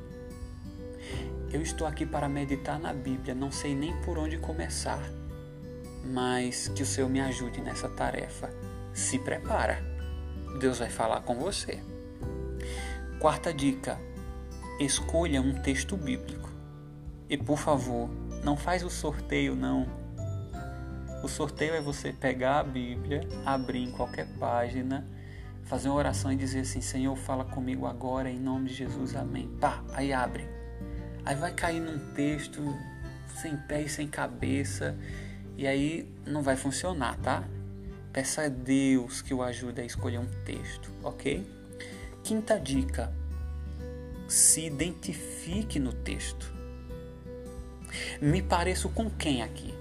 eu 1.50 1.62
estou 1.62 1.86
aqui 1.86 2.04
para 2.04 2.28
meditar 2.28 2.78
na 2.78 2.92
Bíblia, 2.92 3.34
não 3.34 3.50
sei 3.50 3.74
nem 3.74 3.96
por 4.02 4.18
onde 4.18 4.36
começar, 4.36 5.02
mas 6.04 6.68
que 6.68 6.82
o 6.82 6.86
Senhor 6.86 7.08
me 7.08 7.20
ajude 7.20 7.60
nessa 7.60 7.88
tarefa. 7.88 8.50
se 8.92 9.18
prepara. 9.18 9.82
Deus 10.58 10.78
vai 10.78 10.90
falar 10.90 11.22
com 11.22 11.36
você. 11.36 11.80
Quarta 13.18 13.52
dica: 13.52 13.98
escolha 14.78 15.40
um 15.40 15.62
texto 15.62 15.96
bíblico. 15.96 16.50
E 17.28 17.38
por 17.38 17.56
favor, 17.56 18.10
não 18.44 18.56
faz 18.56 18.82
o 18.82 18.90
sorteio 18.90 19.54
não. 19.54 19.86
O 21.22 21.28
sorteio 21.28 21.74
é 21.74 21.80
você 21.80 22.12
pegar 22.12 22.58
a 22.58 22.64
Bíblia, 22.64 23.20
abrir 23.46 23.84
em 23.84 23.90
qualquer 23.92 24.26
página, 24.38 25.06
fazer 25.70 25.88
uma 25.88 25.94
oração 25.94 26.32
e 26.32 26.36
dizer 26.36 26.60
assim: 26.60 26.80
Senhor, 26.80 27.16
fala 27.16 27.44
comigo 27.44 27.86
agora 27.86 28.28
em 28.28 28.40
nome 28.40 28.68
de 28.68 28.74
Jesus, 28.74 29.14
amém. 29.14 29.48
Pá, 29.60 29.84
aí 29.92 30.12
abre. 30.12 30.44
Aí 31.24 31.36
vai 31.36 31.54
cair 31.54 31.80
num 31.80 32.12
texto 32.12 32.60
sem 33.40 33.56
pé 33.56 33.82
e 33.82 33.88
sem 33.88 34.08
cabeça, 34.08 34.98
e 35.56 35.68
aí 35.68 36.12
não 36.26 36.42
vai 36.42 36.56
funcionar, 36.56 37.16
tá? 37.18 37.44
Peça 38.12 38.42
a 38.42 38.48
Deus 38.48 39.22
que 39.22 39.32
o 39.32 39.44
ajude 39.44 39.80
a 39.80 39.84
escolher 39.84 40.18
um 40.18 40.26
texto, 40.44 40.90
ok? 41.04 41.46
Quinta 42.24 42.58
dica: 42.58 43.12
se 44.26 44.66
identifique 44.66 45.78
no 45.78 45.92
texto. 45.92 46.52
Me 48.20 48.42
pareço 48.42 48.88
com 48.88 49.08
quem 49.08 49.40
aqui? 49.42 49.72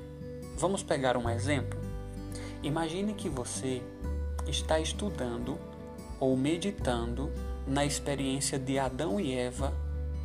Vamos 0.55 0.84
pegar 0.84 1.17
um 1.17 1.27
exemplo? 1.27 1.79
Imagine 2.62 3.15
que 3.15 3.27
você 3.27 3.81
está 4.48 4.79
estudando 4.79 5.58
ou 6.19 6.35
meditando 6.35 7.31
na 7.65 7.85
experiência 7.85 8.57
de 8.59 8.77
Adão 8.77 9.19
e 9.19 9.33
Eva 9.33 9.73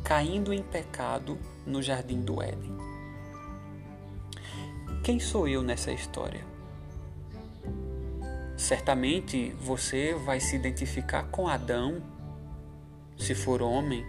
caindo 0.03 0.53
em 0.53 0.61
pecado 0.61 1.37
no 1.65 1.81
jardim 1.81 2.21
do 2.21 2.41
Éden. 2.41 2.75
Quem 5.03 5.19
sou 5.19 5.47
eu 5.47 5.61
nessa 5.61 5.91
história? 5.91 6.45
Certamente 8.57 9.51
você 9.59 10.13
vai 10.13 10.39
se 10.39 10.55
identificar 10.55 11.23
com 11.25 11.47
Adão, 11.47 12.01
se 13.17 13.35
for 13.35 13.61
homem, 13.61 14.05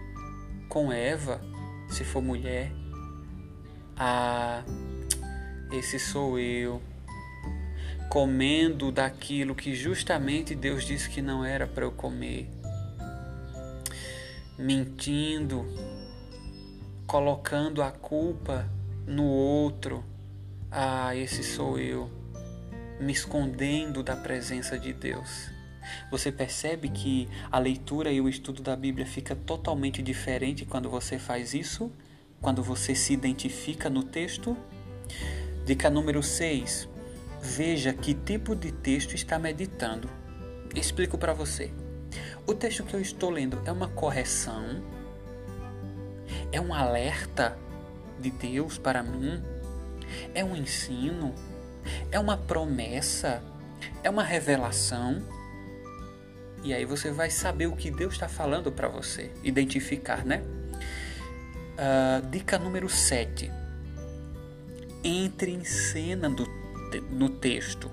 com 0.69 0.91
Eva, 0.91 1.41
se 1.89 2.03
for 2.03 2.21
mulher. 2.21 2.71
Ah, 3.95 4.63
esse 5.71 5.99
sou 5.99 6.39
eu, 6.39 6.81
comendo 8.09 8.91
daquilo 8.91 9.55
que 9.55 9.75
justamente 9.75 10.55
Deus 10.55 10.85
disse 10.85 11.09
que 11.09 11.21
não 11.21 11.43
era 11.43 11.67
para 11.67 11.85
eu 11.85 11.91
comer, 11.91 12.49
mentindo, 14.57 15.65
colocando 17.05 17.81
a 17.81 17.91
culpa 17.91 18.69
no 19.05 19.25
outro. 19.25 20.03
Ah, 20.71 21.15
esse 21.15 21.43
sou 21.43 21.79
eu 21.79 22.17
me 22.99 23.13
escondendo 23.13 24.01
da 24.01 24.15
presença 24.15 24.77
de 24.77 24.93
Deus. 24.93 25.51
Você 26.11 26.31
percebe 26.31 26.89
que 26.89 27.29
a 27.51 27.59
leitura 27.59 28.11
e 28.11 28.19
o 28.19 28.27
estudo 28.27 28.61
da 28.61 28.75
Bíblia 28.75 29.05
fica 29.05 29.35
totalmente 29.35 30.01
diferente 30.01 30.65
quando 30.65 30.89
você 30.89 31.17
faz 31.17 31.53
isso? 31.53 31.91
Quando 32.41 32.61
você 32.61 32.93
se 32.93 33.13
identifica 33.13 33.89
no 33.89 34.03
texto? 34.03 34.57
Dica 35.65 35.89
número 35.89 36.21
6. 36.21 36.89
Veja 37.41 37.93
que 37.93 38.13
tipo 38.13 38.55
de 38.55 38.71
texto 38.71 39.13
está 39.13 39.37
meditando. 39.37 40.09
Explico 40.75 41.17
para 41.17 41.33
você. 41.33 41.71
O 42.45 42.53
texto 42.53 42.83
que 42.83 42.93
eu 42.93 43.01
estou 43.01 43.29
lendo 43.29 43.61
é 43.65 43.71
uma 43.71 43.87
correção? 43.87 44.81
É 46.51 46.59
um 46.61 46.73
alerta 46.73 47.57
de 48.19 48.31
Deus 48.31 48.77
para 48.77 49.03
mim? 49.03 49.41
É 50.33 50.43
um 50.43 50.55
ensino? 50.55 51.33
É 52.11 52.19
uma 52.19 52.37
promessa? 52.37 53.41
É 54.03 54.09
uma 54.09 54.23
revelação? 54.23 55.21
E 56.63 56.73
aí 56.73 56.85
você 56.85 57.11
vai 57.11 57.29
saber 57.29 57.67
o 57.67 57.75
que 57.75 57.91
Deus 57.91 58.13
está 58.13 58.27
falando 58.27 58.71
para 58.71 58.87
você, 58.87 59.31
identificar, 59.43 60.25
né? 60.25 60.43
Uh, 61.77 62.27
dica 62.29 62.57
número 62.57 62.89
7. 62.89 63.51
Entre 65.03 65.51
em 65.51 65.63
cena 65.63 66.29
do, 66.29 66.45
no 67.09 67.29
texto. 67.29 67.91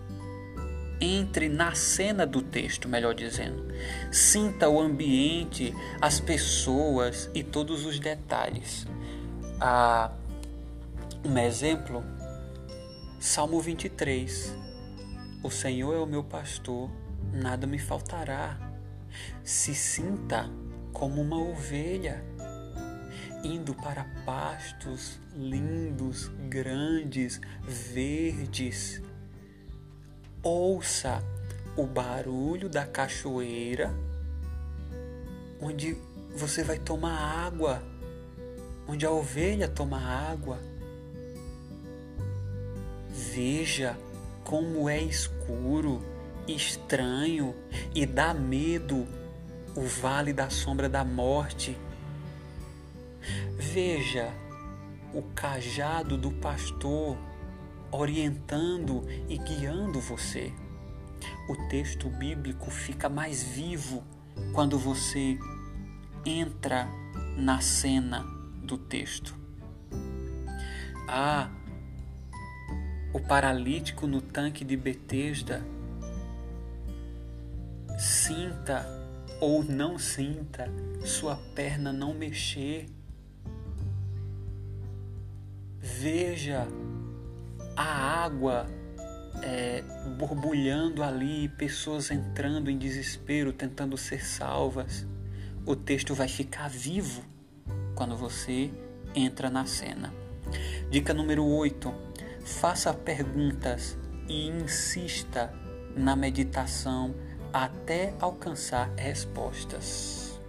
Entre 1.00 1.48
na 1.48 1.74
cena 1.74 2.26
do 2.26 2.40
texto, 2.40 2.88
melhor 2.88 3.14
dizendo. 3.14 3.64
Sinta 4.10 4.68
o 4.68 4.80
ambiente, 4.80 5.74
as 6.00 6.20
pessoas 6.20 7.28
e 7.34 7.42
todos 7.42 7.84
os 7.84 7.98
detalhes. 7.98 8.86
Ah, 9.60 10.12
um 11.24 11.36
exemplo 11.38 12.02
Salmo 13.24 13.58
23. 13.58 14.54
O 15.42 15.50
Senhor 15.50 15.94
é 15.94 15.98
o 15.98 16.04
meu 16.04 16.22
pastor, 16.22 16.90
nada 17.32 17.66
me 17.66 17.78
faltará. 17.78 18.58
Se 19.42 19.74
sinta 19.74 20.50
como 20.92 21.22
uma 21.22 21.38
ovelha, 21.38 22.22
indo 23.44 23.74
para 23.74 24.04
pastos 24.24 25.20
lindos, 25.36 26.28
grandes, 26.48 27.40
verdes. 27.62 29.02
Ouça 30.42 31.22
o 31.76 31.86
barulho 31.86 32.68
da 32.68 32.86
cachoeira, 32.86 33.94
onde 35.60 35.96
você 36.34 36.64
vai 36.64 36.78
tomar 36.78 37.46
água, 37.46 37.82
onde 38.88 39.06
a 39.06 39.10
ovelha 39.10 39.68
toma 39.68 40.00
água 40.00 40.58
Veja 43.14 43.96
como 44.42 44.88
é 44.88 45.00
escuro, 45.00 46.02
estranho 46.48 47.54
e 47.94 48.04
dá 48.04 48.34
medo 48.34 49.06
o 49.76 49.82
vale 49.82 50.32
da 50.32 50.50
sombra 50.50 50.88
da 50.88 51.04
morte. 51.04 51.76
Veja 53.74 54.32
o 55.12 55.20
cajado 55.34 56.16
do 56.16 56.30
pastor 56.30 57.18
orientando 57.90 59.02
e 59.28 59.36
guiando 59.36 59.98
você. 59.98 60.52
O 61.48 61.56
texto 61.68 62.08
bíblico 62.08 62.70
fica 62.70 63.08
mais 63.08 63.42
vivo 63.42 64.04
quando 64.52 64.78
você 64.78 65.36
entra 66.24 66.86
na 67.36 67.60
cena 67.60 68.22
do 68.62 68.78
texto. 68.78 69.34
Ah, 71.08 71.50
o 73.12 73.18
paralítico 73.18 74.06
no 74.06 74.20
tanque 74.20 74.64
de 74.64 74.76
Betesda, 74.76 75.66
sinta 77.98 78.86
ou 79.40 79.64
não 79.64 79.98
sinta 79.98 80.70
sua 81.04 81.34
perna 81.56 81.92
não 81.92 82.14
mexer. 82.14 82.93
Veja 85.86 86.66
a 87.76 88.24
água 88.24 88.66
é, 89.42 89.82
borbulhando 90.16 91.02
ali, 91.02 91.46
pessoas 91.58 92.10
entrando 92.10 92.70
em 92.70 92.78
desespero, 92.78 93.52
tentando 93.52 93.94
ser 93.98 94.24
salvas. 94.24 95.06
O 95.66 95.76
texto 95.76 96.14
vai 96.14 96.26
ficar 96.26 96.70
vivo 96.70 97.22
quando 97.94 98.16
você 98.16 98.70
entra 99.14 99.50
na 99.50 99.66
cena. 99.66 100.10
Dica 100.90 101.12
número 101.12 101.44
8 101.44 101.94
faça 102.42 102.94
perguntas 102.94 103.98
e 104.26 104.46
insista 104.46 105.52
na 105.94 106.16
meditação 106.16 107.14
até 107.52 108.14
alcançar 108.20 108.90
respostas. 108.96 110.40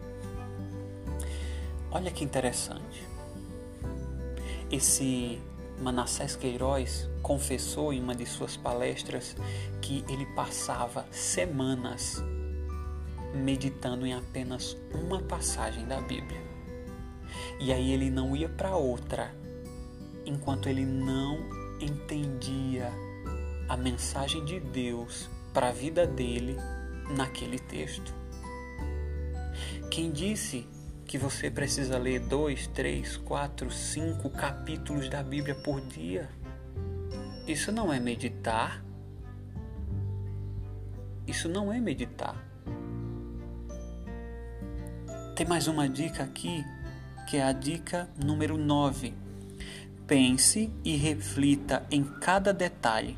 Olha 1.92 2.10
que 2.10 2.24
interessante. 2.24 3.05
Esse 4.72 5.42
Manassés 5.80 6.36
Queiroz 6.36 7.10
confessou 7.22 7.92
em 7.94 8.02
uma 8.02 8.16
de 8.16 8.26
suas 8.26 8.58
palestras 8.58 9.36
que 9.82 10.04
ele 10.10 10.26
passava 10.28 11.06
semanas 11.12 12.24
meditando 13.36 14.06
em 14.06 14.14
apenas 14.14 14.78
uma 14.94 15.22
passagem 15.22 15.86
da 15.86 16.00
Bíblia. 16.02 16.42
E 17.60 17.72
aí 17.72 17.92
ele 17.92 18.10
não 18.10 18.36
ia 18.36 18.48
para 18.48 18.76
outra 18.76 19.34
enquanto 20.26 20.68
ele 20.68 20.86
não 20.86 21.38
entendia 21.80 22.92
a 23.68 23.76
mensagem 23.76 24.44
de 24.46 24.60
Deus 24.60 25.30
para 25.54 25.70
a 25.70 25.72
vida 25.72 26.08
dele 26.08 26.56
naquele 27.16 27.60
texto. 27.60 28.14
Quem 29.92 30.12
disse 30.12 30.68
que 31.06 31.18
você 31.18 31.50
precisa 31.50 31.98
ler 31.98 32.20
dois, 32.20 32.68
três, 32.68 33.18
quatro, 33.18 33.72
cinco 33.72 34.30
capítulos 34.30 35.10
da 35.10 35.24
Bíblia 35.24 35.56
por 35.56 35.82
dia? 35.82 36.30
Isso 37.48 37.72
não 37.72 37.94
é 37.94 38.00
meditar. 38.00 38.84
Isso 41.28 41.48
não 41.48 41.72
é 41.72 41.80
meditar. 41.80 42.36
Tem 45.36 45.46
mais 45.46 45.68
uma 45.68 45.88
dica 45.88 46.24
aqui, 46.24 46.64
que 47.28 47.38
é 47.38 47.44
a 47.44 47.52
dica 47.52 48.10
número 48.24 48.58
9 48.58 49.26
Pense 50.08 50.72
e 50.84 50.96
reflita 50.96 51.84
em 51.90 52.04
cada 52.04 52.54
detalhe. 52.54 53.18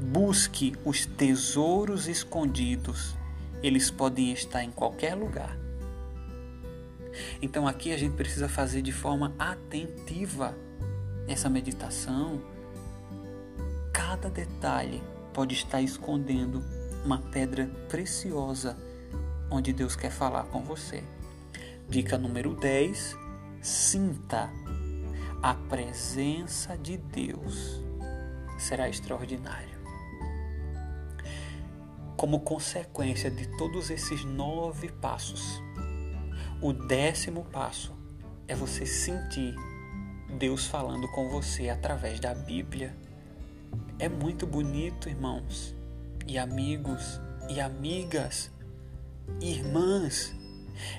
Busque 0.00 0.72
os 0.84 1.04
tesouros 1.04 2.06
escondidos. 2.06 3.16
Eles 3.60 3.90
podem 3.90 4.30
estar 4.32 4.62
em 4.62 4.70
qualquer 4.70 5.16
lugar. 5.16 5.67
Então 7.40 7.66
aqui 7.66 7.92
a 7.92 7.96
gente 7.96 8.14
precisa 8.14 8.48
fazer 8.48 8.82
de 8.82 8.92
forma 8.92 9.34
atentiva 9.38 10.56
essa 11.26 11.48
meditação. 11.48 12.40
Cada 13.92 14.30
detalhe 14.30 15.02
pode 15.32 15.54
estar 15.54 15.80
escondendo 15.80 16.62
uma 17.04 17.18
pedra 17.18 17.66
preciosa 17.88 18.76
onde 19.50 19.72
Deus 19.72 19.96
quer 19.96 20.10
falar 20.10 20.44
com 20.44 20.62
você. 20.62 21.04
Dica 21.88 22.18
número 22.18 22.54
10: 22.54 23.16
sinta 23.60 24.50
a 25.42 25.54
presença 25.54 26.76
de 26.76 26.96
Deus. 26.96 27.82
Será 28.58 28.88
extraordinário. 28.88 29.78
Como 32.16 32.40
consequência 32.40 33.30
de 33.30 33.46
todos 33.56 33.90
esses 33.90 34.24
nove 34.24 34.88
passos, 34.88 35.62
o 36.60 36.72
décimo 36.72 37.44
passo 37.44 37.94
é 38.48 38.54
você 38.54 38.84
sentir 38.84 39.54
Deus 40.38 40.66
falando 40.66 41.06
com 41.08 41.28
você 41.28 41.68
através 41.68 42.18
da 42.18 42.34
Bíblia. 42.34 42.96
É 43.98 44.08
muito 44.08 44.46
bonito, 44.46 45.08
irmãos, 45.08 45.74
e 46.26 46.36
amigos 46.36 47.20
e 47.48 47.60
amigas, 47.60 48.50
irmãs. 49.40 50.34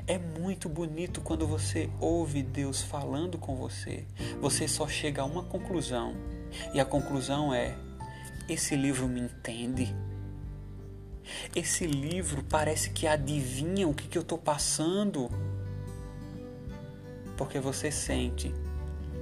É 0.08 0.18
muito 0.18 0.68
bonito 0.68 1.22
quando 1.22 1.48
você 1.48 1.90
ouve 2.00 2.44
Deus 2.44 2.82
falando 2.82 3.38
com 3.38 3.56
você. 3.56 4.06
Você 4.42 4.68
só 4.68 4.88
chega 4.88 5.22
a 5.22 5.26
uma 5.26 5.44
conclusão, 5.44 6.16
e 6.74 6.80
a 6.80 6.86
conclusão 6.86 7.54
é: 7.54 7.78
esse 8.48 8.76
livro 8.76 9.08
me 9.08 9.22
entende? 9.22 9.94
Esse 11.56 11.86
livro 11.86 12.44
parece 12.44 12.90
que 12.90 13.08
adivinha 13.08 13.88
o 13.88 13.94
que, 13.94 14.08
que 14.08 14.18
eu 14.18 14.22
estou 14.22 14.38
passando. 14.38 15.30
Porque 17.40 17.58
você 17.58 17.90
sente 17.90 18.54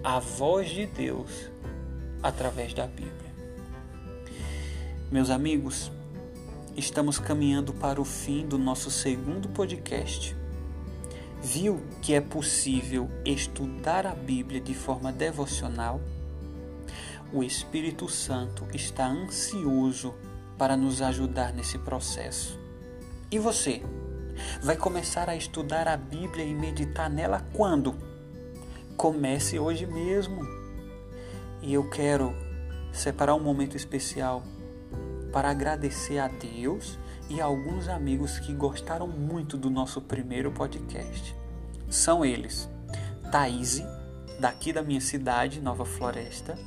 a 0.04 0.18
voz 0.18 0.72
de 0.72 0.88
Deus 0.88 1.52
através 2.24 2.74
da 2.74 2.88
Bíblia. 2.88 3.32
Meus 5.12 5.30
amigos, 5.30 5.92
estamos 6.76 7.20
caminhando 7.20 7.74
para 7.74 8.02
o 8.02 8.04
fim 8.04 8.48
do 8.48 8.58
nosso 8.58 8.90
segundo 8.90 9.50
podcast. 9.50 10.36
Viu 11.44 11.80
que 12.02 12.16
é 12.16 12.20
possível 12.20 13.08
estudar 13.24 14.08
a 14.08 14.16
Bíblia 14.16 14.60
de 14.60 14.74
forma 14.74 15.12
devocional? 15.12 16.02
O 17.32 17.44
Espírito 17.44 18.10
Santo 18.10 18.66
está 18.74 19.06
ansioso 19.06 20.16
para 20.58 20.76
nos 20.76 21.04
ajudar 21.04 21.54
nesse 21.54 21.78
processo. 21.78 22.60
E 23.30 23.38
você? 23.38 23.84
Vai 24.60 24.76
começar 24.76 25.30
a 25.30 25.36
estudar 25.36 25.88
a 25.88 25.96
Bíblia 25.96 26.46
e 26.46 26.56
meditar 26.56 27.12
nela 27.12 27.46
quando? 27.54 28.07
Comece 28.98 29.60
hoje 29.60 29.86
mesmo. 29.86 30.42
E 31.62 31.72
eu 31.72 31.88
quero 31.88 32.34
separar 32.92 33.36
um 33.36 33.40
momento 33.40 33.78
especial 33.78 34.42
para 35.32 35.52
agradecer 35.52 36.18
a 36.18 36.28
Deus 36.28 36.98
e 37.30 37.40
a 37.40 37.46
alguns 37.46 37.88
amigos 37.88 38.40
que 38.40 38.52
gostaram 38.54 39.08
muito 39.08 39.56
do 39.56 39.70
nosso 39.70 40.02
primeiro 40.02 40.52
podcast. 40.52 41.36
São 41.88 42.26
eles: 42.26 42.68
Thaís, 43.32 43.84
daqui 44.40 44.74
da 44.74 44.82
minha 44.82 45.00
cidade, 45.00 45.62
Nova 45.62 45.86
Floresta, 45.86 46.58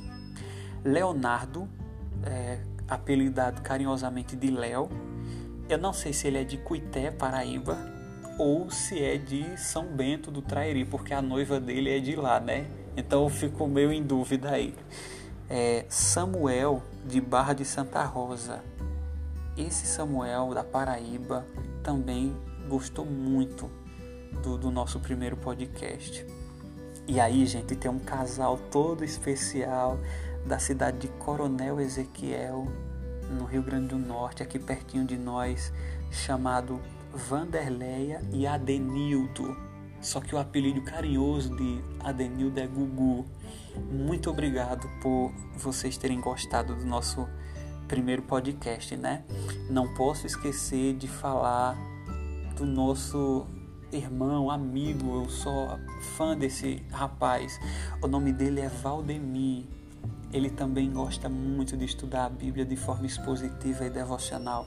Leonardo, 0.85 1.67
é, 2.23 2.61
apelidado 2.87 3.61
carinhosamente 3.61 4.37
de 4.37 4.49
Léo. 4.49 4.87
Eu 5.67 5.77
não 5.77 5.91
sei 5.91 6.13
se 6.13 6.27
ele 6.27 6.37
é 6.37 6.45
de 6.45 6.57
Cuité, 6.57 7.11
Paraíba, 7.11 7.77
ou 8.41 8.71
se 8.71 8.99
é 8.99 9.19
de 9.19 9.55
São 9.55 9.85
Bento 9.85 10.31
do 10.31 10.41
Trairi, 10.41 10.83
porque 10.83 11.13
a 11.13 11.21
noiva 11.21 11.59
dele 11.59 11.95
é 11.95 11.99
de 11.99 12.15
lá, 12.15 12.39
né? 12.39 12.65
Então 12.97 13.21
eu 13.21 13.29
fico 13.29 13.67
meio 13.67 13.93
em 13.93 14.01
dúvida 14.01 14.49
aí. 14.49 14.73
É 15.47 15.85
Samuel 15.87 16.81
de 17.05 17.21
Barra 17.21 17.53
de 17.53 17.63
Santa 17.63 18.03
Rosa. 18.03 18.63
Esse 19.55 19.85
Samuel 19.85 20.55
da 20.55 20.63
Paraíba 20.63 21.45
também 21.83 22.35
gostou 22.67 23.05
muito 23.05 23.69
do, 24.41 24.57
do 24.57 24.71
nosso 24.71 24.99
primeiro 24.99 25.37
podcast. 25.37 26.25
E 27.07 27.19
aí, 27.19 27.45
gente, 27.45 27.75
tem 27.75 27.91
um 27.91 27.99
casal 27.99 28.57
todo 28.71 29.03
especial 29.05 29.99
da 30.47 30.57
cidade 30.57 30.97
de 30.97 31.09
Coronel 31.09 31.79
Ezequiel, 31.79 32.65
no 33.29 33.45
Rio 33.45 33.61
Grande 33.61 33.89
do 33.89 33.99
Norte, 33.99 34.41
aqui 34.41 34.57
pertinho 34.57 35.05
de 35.05 35.15
nós, 35.15 35.71
chamado 36.09 36.81
Vanderleia 37.13 38.21
e 38.31 38.45
Adenildo. 38.47 39.55
Só 40.01 40.19
que 40.19 40.33
o 40.33 40.39
apelido 40.39 40.81
carinhoso 40.81 41.55
de 41.55 41.81
Adenildo 41.99 42.59
é 42.59 42.67
Gugu. 42.67 43.25
Muito 43.91 44.29
obrigado 44.29 44.87
por 45.01 45.31
vocês 45.55 45.97
terem 45.97 46.19
gostado 46.19 46.75
do 46.75 46.85
nosso 46.85 47.27
primeiro 47.87 48.23
podcast, 48.23 48.95
né? 48.95 49.23
Não 49.69 49.93
posso 49.93 50.25
esquecer 50.25 50.95
de 50.95 51.07
falar 51.07 51.77
do 52.55 52.65
nosso 52.65 53.45
irmão, 53.91 54.49
amigo, 54.49 55.23
eu 55.23 55.29
sou 55.29 55.77
fã 56.17 56.35
desse 56.35 56.83
rapaz. 56.91 57.59
O 58.01 58.07
nome 58.07 58.33
dele 58.33 58.61
é 58.61 58.69
Valdemir 58.69 59.65
ele 60.33 60.49
também 60.49 60.89
gosta 60.91 61.27
muito 61.27 61.75
de 61.75 61.85
estudar 61.85 62.25
a 62.25 62.29
Bíblia 62.29 62.65
de 62.65 62.75
forma 62.75 63.05
expositiva 63.05 63.85
e 63.85 63.89
devocional. 63.89 64.65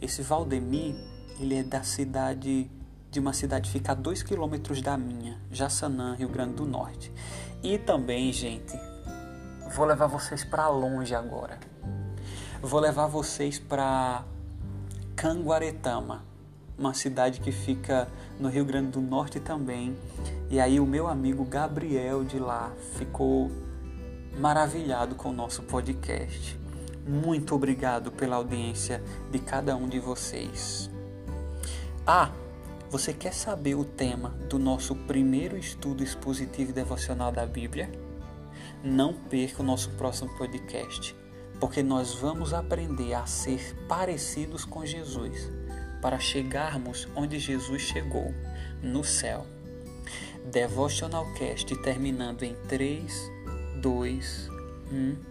Esse 0.00 0.22
Valdemir, 0.22 0.94
ele 1.40 1.56
é 1.56 1.62
da 1.62 1.82
cidade, 1.82 2.70
de 3.10 3.18
uma 3.18 3.32
cidade 3.32 3.70
que 3.70 3.78
fica 3.78 3.92
a 3.92 3.94
dois 3.94 4.22
quilômetros 4.22 4.82
da 4.82 4.96
minha, 4.96 5.40
Jaçanã, 5.50 6.14
Rio 6.14 6.28
Grande 6.28 6.54
do 6.54 6.66
Norte. 6.66 7.10
E 7.62 7.78
também, 7.78 8.30
gente, 8.30 8.78
vou 9.74 9.86
levar 9.86 10.06
vocês 10.06 10.44
para 10.44 10.68
longe 10.68 11.14
agora. 11.14 11.58
Vou 12.60 12.78
levar 12.78 13.06
vocês 13.06 13.58
para 13.58 14.22
Canguaretama, 15.16 16.22
uma 16.78 16.92
cidade 16.92 17.40
que 17.40 17.50
fica 17.50 18.06
no 18.38 18.50
Rio 18.50 18.66
Grande 18.66 18.90
do 18.90 19.00
Norte 19.00 19.40
também. 19.40 19.96
E 20.50 20.60
aí 20.60 20.78
o 20.78 20.84
meu 20.84 21.06
amigo 21.08 21.42
Gabriel 21.44 22.22
de 22.22 22.38
lá 22.38 22.70
ficou 22.96 23.50
maravilhado 24.38 25.14
com 25.14 25.30
o 25.30 25.32
nosso 25.32 25.62
podcast. 25.62 26.58
Muito 27.06 27.54
obrigado 27.54 28.12
pela 28.12 28.36
audiência 28.36 29.02
de 29.30 29.38
cada 29.38 29.74
um 29.74 29.88
de 29.88 29.98
vocês. 29.98 30.90
Ah, 32.12 32.32
você 32.90 33.12
quer 33.12 33.32
saber 33.32 33.76
o 33.76 33.84
tema 33.84 34.30
do 34.48 34.58
nosso 34.58 34.96
primeiro 34.96 35.56
estudo 35.56 36.02
expositivo 36.02 36.70
e 36.70 36.72
devocional 36.72 37.30
da 37.30 37.46
Bíblia? 37.46 37.88
Não 38.82 39.14
perca 39.14 39.62
o 39.62 39.64
nosso 39.64 39.90
próximo 39.90 40.28
podcast, 40.36 41.14
porque 41.60 41.84
nós 41.84 42.12
vamos 42.12 42.52
aprender 42.52 43.14
a 43.14 43.26
ser 43.26 43.76
parecidos 43.86 44.64
com 44.64 44.84
Jesus 44.84 45.52
para 46.02 46.18
chegarmos 46.18 47.06
onde 47.14 47.38
Jesus 47.38 47.82
chegou, 47.82 48.34
no 48.82 49.04
céu. 49.04 49.46
Devotional 50.50 51.32
Cast 51.34 51.76
terminando 51.76 52.42
em 52.42 52.56
3, 52.66 53.30
2, 53.80 54.48
1. 54.90 55.29